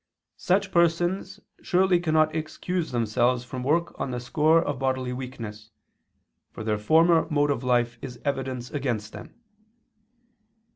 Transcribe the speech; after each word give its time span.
Such 0.37 0.71
persons 0.71 1.39
surely 1.61 1.99
cannot 1.99 2.33
excuse 2.35 2.89
themselves 2.91 3.43
from 3.43 3.61
work 3.61 3.93
on 3.99 4.09
the 4.09 4.19
score 4.19 4.59
of 4.65 4.79
bodily 4.79 5.13
weakness, 5.13 5.69
for 6.49 6.63
their 6.63 6.79
former 6.79 7.27
mode 7.29 7.51
of 7.51 7.63
life 7.63 7.99
is 8.01 8.19
evidence 8.25 8.71
against 8.71 9.13
them." 9.13 9.35